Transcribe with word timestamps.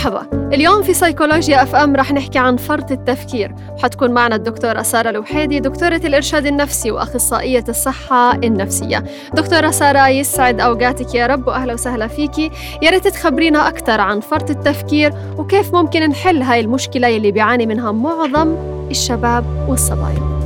مرحبا. 0.00 0.50
اليوم 0.54 0.82
في 0.82 0.94
سيكولوجيا 0.94 1.62
أف 1.62 1.74
أم 1.74 1.96
رح 1.96 2.12
نحكي 2.12 2.38
عن 2.38 2.56
فرط 2.56 2.90
التفكير. 2.90 3.54
وحتكون 3.72 4.10
معنا 4.10 4.36
الدكتورة 4.36 4.82
سارة 4.82 5.10
الوحيدي 5.10 5.60
دكتورة 5.60 5.96
الإرشاد 5.96 6.46
النفسي 6.46 6.90
وأخصائية 6.90 7.64
الصحة 7.68 8.34
النفسية. 8.34 9.04
دكتورة 9.34 9.70
سارة 9.70 10.08
يسعد 10.08 10.60
أوقاتك 10.60 11.14
يا 11.14 11.26
رب 11.26 11.46
وأهلا 11.46 11.72
وسهلا 11.74 12.06
فيكي 12.06 12.50
يا 12.82 12.90
ريت 12.90 13.08
تخبرينا 13.08 13.68
أكثر 13.68 14.00
عن 14.00 14.20
فرط 14.20 14.50
التفكير 14.50 15.12
وكيف 15.38 15.74
ممكن 15.74 16.00
نحل 16.00 16.42
هاي 16.42 16.60
المشكلة 16.60 17.16
اللي 17.16 17.32
بيعاني 17.32 17.66
منها 17.66 17.92
معظم 17.92 18.56
الشباب 18.90 19.66
والصبايا. 19.68 20.40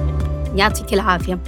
يعطيك 0.57 0.95
العافية. 0.95 1.39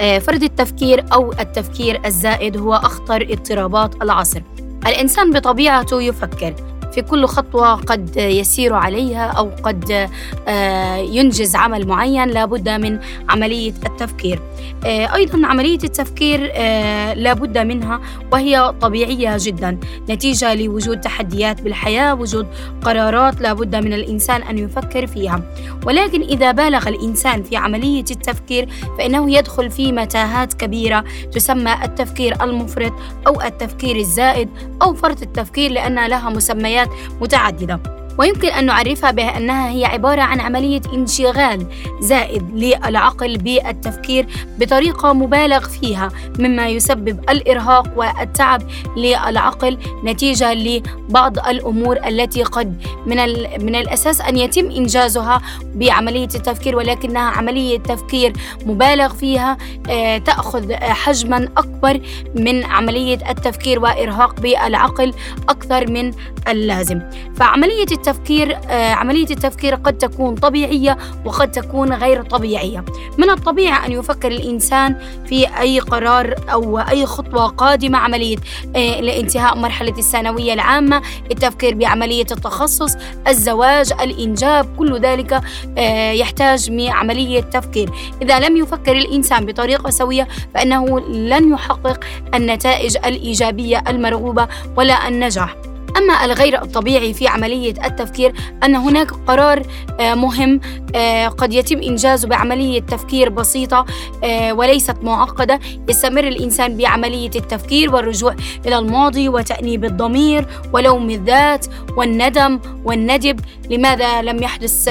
آه، 0.00 0.18
فرط 0.18 0.42
التفكير 0.42 1.04
أو 1.12 1.32
التفكير 1.32 2.00
الزائد 2.06 2.56
هو 2.56 2.74
أخطر 2.74 3.26
اضطرابات 3.30 4.02
العصر. 4.02 4.42
الإنسان 4.86 5.32
بطبيعته 5.32 6.02
يفكر 6.02 6.54
في 6.96 7.02
كل 7.02 7.26
خطوة 7.26 7.74
قد 7.74 8.16
يسير 8.16 8.74
عليها 8.74 9.26
أو 9.26 9.50
قد 9.62 10.08
آه، 10.48 10.96
ينجز 10.96 11.56
عمل 11.56 11.86
معين 11.86 12.28
لابد 12.28 12.68
من 12.68 12.98
عملية 13.28 13.74
التفكير. 13.86 14.40
آه، 14.84 15.14
أيضا 15.14 15.46
عملية 15.46 15.78
التفكير 15.84 16.50
آه، 16.54 17.14
لابد 17.14 17.58
منها 17.58 18.00
وهي 18.32 18.74
طبيعية 18.80 19.36
جدا. 19.40 19.78
نتيجة 20.10 20.54
لوجود 20.54 21.00
تحديات 21.00 21.60
بالحياة 21.62 22.14
وجود 22.14 22.46
قرارات 22.82 23.40
لابد 23.40 23.76
من 23.76 23.92
الإنسان 23.92 24.42
أن 24.42 24.58
يفكر 24.58 25.06
فيها. 25.06 25.40
ولكن 25.86 26.22
إذا 26.22 26.52
بالغ 26.52 26.88
الإنسان 26.88 27.42
في 27.42 27.56
عملية 27.56 28.04
التفكير 28.10 28.68
فإنه 28.98 29.30
يدخل 29.30 29.70
في 29.70 29.92
متاهات 29.92 30.54
كبيرة 30.54 31.04
تسمى 31.32 31.74
التفكير 31.84 32.44
المفرط 32.44 32.92
أو 33.26 33.42
التفكير 33.42 33.96
الزائد 33.96 34.48
أو 34.82 34.94
فرط 34.94 35.22
التفكير 35.22 35.70
لأن 35.70 36.06
لها 36.06 36.30
مسميات 36.30 36.85
متعددة. 37.20 37.80
ويمكن 38.18 38.48
أن 38.48 38.66
نعرفها 38.66 39.10
بأنها 39.10 39.70
هي 39.70 39.84
عبارة 39.84 40.22
عن 40.22 40.40
عملية 40.40 40.80
انشغال 40.94 41.66
زائد 42.00 42.50
للعقل 42.54 43.38
بالتفكير 43.38 44.26
بطريقة 44.58 45.12
مبالغ 45.12 45.68
فيها 45.68 46.08
مما 46.38 46.68
يسبب 46.68 47.30
الإرهاق 47.30 47.86
والتعب 47.96 48.62
للعقل 48.96 49.78
نتيجة 50.04 50.54
لبعض 50.54 51.38
الأمور 51.48 51.98
التي 52.06 52.42
قد 52.42 52.82
من, 53.06 53.16
من 53.64 53.74
الأساس 53.74 54.20
أن 54.20 54.36
يتم 54.36 54.70
إنجازها 54.70 55.42
بعملية 55.74 56.28
التفكير 56.34 56.76
ولكنها 56.76 57.22
عملية 57.22 57.78
تفكير 57.78 58.32
مبالغ 58.66 59.14
فيها 59.14 59.56
آه، 59.90 60.18
تأخذ 60.18 60.72
حجما 60.74 61.48
أكبر 61.56 62.00
من 62.34 62.64
عملية 62.64 63.18
التفكير 63.30 63.80
وإرهاق 63.80 64.40
بالعقل 64.40 65.14
أكثر 65.48 65.90
من 65.90 66.10
اللازم. 66.48 67.00
فعملية 67.36 67.86
التفكير 68.06 68.58
آه، 68.68 68.92
عملية 68.92 69.30
التفكير 69.30 69.74
قد 69.74 69.98
تكون 69.98 70.34
طبيعية 70.34 70.98
وقد 71.24 71.50
تكون 71.50 71.92
غير 71.92 72.22
طبيعية. 72.22 72.84
من 73.18 73.30
الطبيعي 73.30 73.86
أن 73.86 73.92
يفكر 73.92 74.30
الإنسان 74.30 74.96
في 75.26 75.58
أي 75.60 75.80
قرار 75.80 76.34
أو 76.52 76.78
أي 76.78 77.06
خطوة 77.06 77.46
قادمة 77.46 77.98
عملية 77.98 78.36
آه، 78.76 79.00
لانتهاء 79.00 79.56
مرحلة 79.58 79.98
الثانوية 79.98 80.52
العامة 80.52 81.02
التفكير 81.30 81.74
بعملية 81.74 82.26
التخصص 82.30 82.96
الزواج 83.28 83.92
الإنجاب 83.92 84.76
كل 84.78 85.00
ذلك 85.00 85.40
آه، 85.78 86.12
يحتاج 86.12 86.88
عملية 86.88 87.40
تفكير. 87.40 87.90
إذا 88.22 88.38
لم 88.38 88.56
يفكر 88.56 88.92
الإنسان 88.92 89.46
بطريقة 89.46 89.90
سوية 89.90 90.28
فإنه 90.54 91.00
لن 91.00 91.52
يحقق 91.52 92.04
النتائج 92.34 92.96
الإيجابية 92.96 93.84
المرغوبة 93.88 94.48
ولا 94.76 95.08
النجاح. 95.08 95.65
أما 95.96 96.24
الغير 96.24 96.62
الطبيعي 96.62 97.14
في 97.14 97.28
عملية 97.28 97.74
التفكير 97.86 98.32
أن 98.64 98.76
هناك 98.76 99.10
قرار 99.10 99.62
آه، 100.00 100.14
مهم 100.14 100.60
آه، 100.94 101.28
قد 101.28 101.52
يتم 101.52 101.78
إنجازه 101.82 102.28
بعملية 102.28 102.80
تفكير 102.80 103.28
بسيطة 103.28 103.86
آه، 104.24 104.52
وليست 104.52 104.96
معقدة 105.02 105.60
يستمر 105.88 106.24
الإنسان 106.28 106.76
بعملية 106.76 107.30
التفكير 107.36 107.94
والرجوع 107.94 108.36
إلى 108.66 108.78
الماضي 108.78 109.28
وتأنيب 109.28 109.84
الضمير 109.84 110.46
ولوم 110.72 111.10
الذات 111.10 111.66
والندم 111.96 112.60
والندب. 112.84 113.40
لماذا 113.70 114.22
لم 114.22 114.42
يحدث 114.42 114.88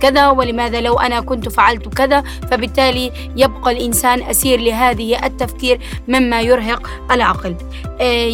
كذا؟ 0.00 0.28
ولماذا 0.28 0.80
لو 0.80 0.98
أنا 0.98 1.20
كنت 1.20 1.48
فعلت 1.48 1.88
كذا؟ 1.88 2.22
فبالتالي 2.50 3.12
يبقى 3.36 3.72
الإنسان 3.72 4.22
أسير 4.22 4.60
لهذه 4.60 5.26
التفكير 5.26 5.80
مما 6.08 6.40
يرهق 6.40 6.90
العقل. 7.10 7.56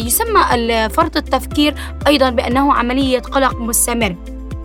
يسمى 0.07 0.41
فرط 0.89 1.17
التفكير 1.17 1.75
أيضا 2.07 2.29
بأنه 2.29 2.73
عملية 2.73 3.19
قلق 3.19 3.61
مستمر. 3.61 4.15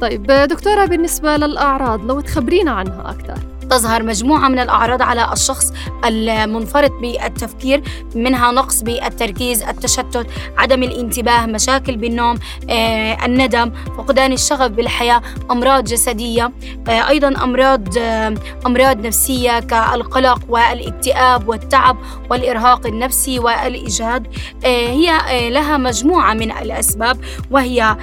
طيب 0.01 0.23
دكتورة 0.27 0.85
بالنسبة 0.85 1.37
للأعراض 1.37 2.05
لو 2.05 2.21
تخبرينا 2.21 2.71
عنها 2.71 3.11
أكثر. 3.11 3.39
تظهر 3.73 4.03
مجموعة 4.03 4.49
من 4.49 4.59
الأعراض 4.59 5.03
على 5.03 5.33
الشخص 5.33 5.73
المنفرط 6.05 6.93
بالتفكير 7.01 7.83
منها 8.15 8.53
نقص 8.53 8.83
بالتركيز 8.83 9.63
التشتت 9.63 10.27
عدم 10.59 10.83
الانتباه 10.83 11.47
مشاكل 11.47 11.97
بالنوم 11.97 12.39
آه، 12.71 13.25
الندم 13.25 13.73
فقدان 13.99 14.33
الشغف 14.33 14.71
بالحياة 14.71 15.23
أمراض 15.51 15.85
جسدية 15.85 16.53
آه، 16.89 17.09
أيضا 17.09 17.29
أمراض 17.29 17.99
آه، 17.99 18.35
أمراض 18.67 19.07
نفسية 19.07 19.61
كالقلق 19.61 20.41
والاكتئاب 20.49 21.49
والتعب 21.49 21.97
والإرهاق 22.31 22.87
النفسي 22.87 23.39
والإجهاد 23.39 24.27
هي 24.65 25.13
لها 25.51 25.77
مجموعة 25.77 26.35
من 26.35 26.51
الأسباب 26.53 27.19
وهي 27.51 27.97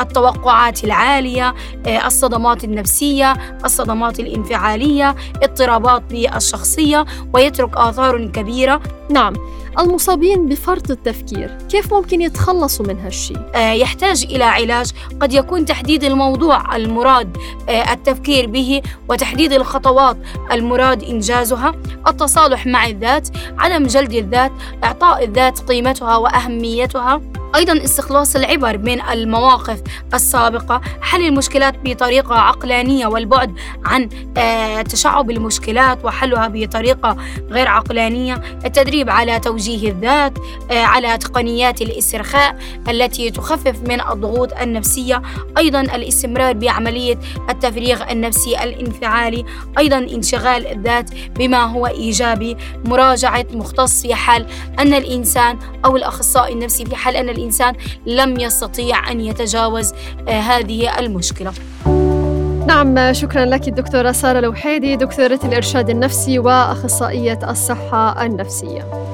التوقعات 0.00 0.84
العالية 0.84 1.54
الصدمات 1.86 2.64
النفسية 2.64 3.32
الصدمات 3.64 4.20
الانفعالية 4.20 5.07
اضطرابات 5.42 6.02
بالشخصية 6.10 7.04
ويترك 7.34 7.76
آثار 7.76 8.26
كبيرة. 8.26 8.80
نعم 9.10 9.32
المصابين 9.78 10.48
بفرط 10.48 10.90
التفكير 10.90 11.58
كيف 11.68 11.94
ممكن 11.94 12.20
يتخلصوا 12.20 12.86
من 12.86 12.98
هالشيء؟ 13.00 13.38
آه 13.54 13.72
يحتاج 13.72 14.24
إلى 14.24 14.44
علاج. 14.44 14.90
قد 15.20 15.32
يكون 15.32 15.64
تحديد 15.64 16.04
الموضوع 16.04 16.76
المراد 16.76 17.36
آه 17.68 17.92
التفكير 17.92 18.46
به 18.46 18.82
وتحديد 19.08 19.52
الخطوات 19.52 20.16
المراد 20.52 21.02
إنجازها. 21.02 21.74
التصالح 22.08 22.66
مع 22.66 22.86
الذات 22.86 23.28
عدم 23.58 23.86
جلد 23.86 24.12
الذات 24.12 24.52
إعطاء 24.84 25.24
الذات 25.24 25.60
قيمتها 25.60 26.16
وأهميتها. 26.16 27.20
أيضا 27.54 27.84
استخلاص 27.84 28.36
العبر 28.36 28.78
من 28.78 29.00
المواقف 29.00 29.82
السابقة 30.14 30.80
حل 31.00 31.26
المشكلات 31.26 31.74
بطريقة 31.84 32.34
عقلانية 32.34 33.06
والبعد 33.06 33.54
عن 33.84 34.08
آه، 34.36 34.82
تشعب 34.82 35.30
المشكلات 35.30 36.04
وحلها 36.04 36.48
بطريقة 36.48 37.16
غير 37.50 37.68
عقلانية. 37.68 38.34
التدريب 38.64 39.10
على 39.10 39.40
توجيه 39.40 39.90
الذات 39.90 40.38
آه، 40.70 40.82
على 40.82 41.18
تقنيات 41.18 41.82
الاسترخاء 41.82 42.58
التي 42.88 43.30
تخفف 43.30 43.82
من 43.82 44.00
الضغوط 44.00 44.52
النفسية. 44.52 45.22
أيضا 45.58 45.80
الاستمرار 45.80 46.52
بعملية 46.52 47.18
التفريغ 47.50 48.10
النفسي 48.10 48.62
الانفعالي. 48.62 49.44
أيضا 49.78 49.98
انشغال 49.98 50.66
الذات 50.66 51.10
بما 51.38 51.64
هو 51.64 51.86
إيجابي. 51.86 52.56
مراجعة 52.84 53.46
مختص 53.52 54.02
في 54.02 54.14
حال 54.14 54.46
أن 54.78 54.94
الإنسان 54.94 55.58
أو 55.84 55.96
الأخصائي 55.96 56.52
النفسي 56.52 56.84
في 56.84 56.96
حال 56.96 57.16
أن 57.16 57.28
الإنسان 57.38 57.74
لم 58.06 58.40
يستطيع 58.40 59.10
أن 59.10 59.20
يتجاوز 59.20 59.92
آه، 60.28 60.40
هذه 60.40 60.98
المشكلة. 60.98 61.52
نعم 62.66 63.12
شكرا 63.12 63.44
لك 63.44 63.68
الدكتورة 63.68 64.12
سارة 64.12 64.38
الوحيدي 64.38 64.96
دكتورة 64.96 65.40
الإرشاد 65.44 65.90
النفسي 65.90 66.38
وأخصائية 66.38 67.38
الصحة 67.50 68.26
النفسية. 68.26 69.08